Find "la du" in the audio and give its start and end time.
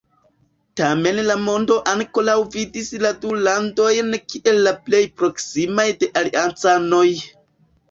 3.05-3.37